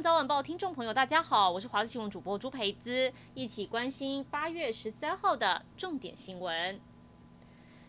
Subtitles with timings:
[0.00, 6.80] 早晚报听众朋友，大家好，我是华视新闻主播朱培姿，一起关心八月十三号的重点新闻。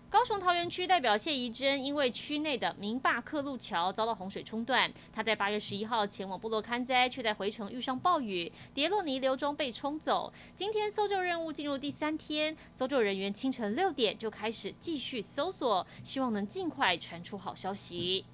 [0.10, 10.34] 高雄桃园区代表谢宜珍因为区内的明坝克路桥遭到洪水冲断，他在八月十一号前往部落勘灾，却在回程遇上暴雨，跌落泥流中被冲走。
[10.56, 18.26] 今天搜救任务进入第三天，搜救人员清晨六点就开始继续搜索，希望能尽快传出好消息。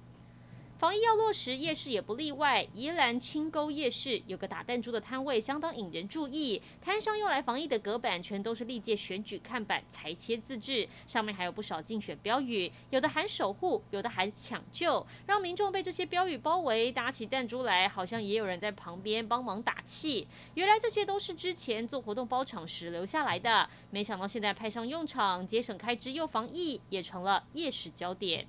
[0.78, 2.66] 防疫要落实，夜市也不例外。
[2.74, 6.60] 宜兰清沟夜市有个打弹珠的摊位，相当引人注意。
[6.82, 20.28] 摊上用来防疫的隔板全都是历届选举看板裁切自制，上面还有不少竞选标语，有的喊守护，有的喊抢救，让民众被这些标语包围，打起弹珠来，好像也有人在旁边帮忙打气。
[20.56, 28.46] 原来这些都是之前做活动包场时留下来的，没想到现在派上用场，节省开支又防疫，也成了夜市焦点。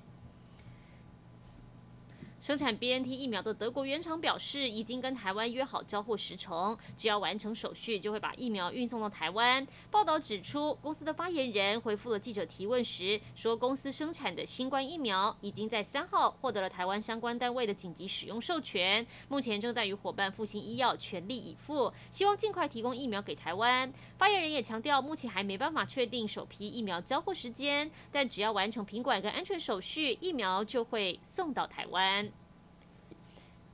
[2.40, 9.66] 生产 BNT 疫苗的德国原厂表示，已经跟台湾约好交货时程，只要完成手续，就会把疫苗运送到台湾。
[9.90, 23.92] 报道指出，公司的发言人回复了记者提问时，说公司生产的新冠疫苗已经在三号获得了台湾相关单位的紧急使用授权，目前正在与伙伴复兴医药全力以赴，希望尽快提供疫苗给台湾。
[24.16, 32.27] 发言人也强调，目前还没办法确定首批疫苗交货时间，但只要完成品管跟安全手续，疫苗就会送到台湾。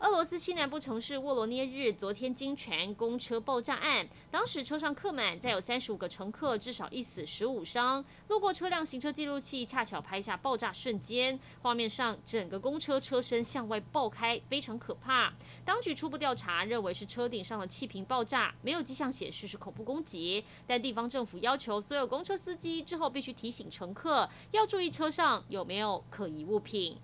[0.05, 8.05] 俄罗斯西南部城市沃罗涅日昨天惊传公车爆炸案，当时车上客满，载有三十五个乘客，至少一死十五伤。
[8.29, 15.33] 路过车辆行车记录器恰巧拍下爆炸瞬间，画面上整个公车车身向外爆开，非常可怕。
[15.65, 20.45] 当局初步调查认为是车顶上的气瓶爆炸，没有迹象显示是恐怖攻击。
[20.67, 26.99] 但地方政府要求所有公车司机之后必须提醒乘客要注意车上有没有可疑物品。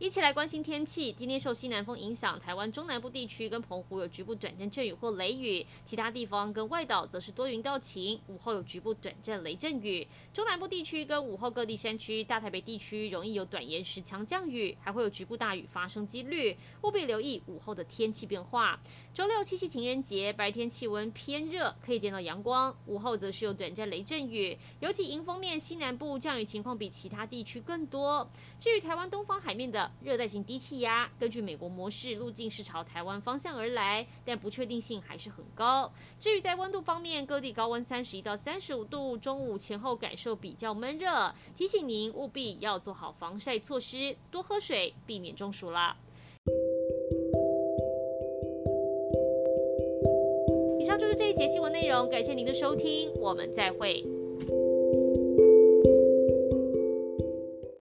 [0.00, 1.12] 一起来关心天气。
[1.12, 10.08] 今天受西南风影响，台湾中南部地区跟澎湖有局部短暂阵雨或雷雨，其他地方跟外岛则是多云到晴，午后有局部短暂雷阵雨。
[10.32, 18.80] 中南部地区跟午后各地山区、大台北地区容易有短延时强降雨，还会有局部大雨发生几率，务必留意午后的天气变化。
[19.12, 28.30] 周六七夕情人节，白天气温偏热，可以见到阳光，午后则是有短暂雷阵雨，尤其迎风面西南部降雨情况比其他地区更多。
[28.58, 35.92] 至于台湾东方海面的热带性低气压根据美国模式路径是朝台湾方向而来，但不确定性还是很高。
[36.18, 45.96] 至于在温度方面，各地高温三十一到三十五度，中午前后感受比较闷热，提醒您务必要做好防晒措施，多喝水，避免中暑了。
[50.78, 54.04] 以上就是这一节新闻内容，感谢您的收听，我们再会。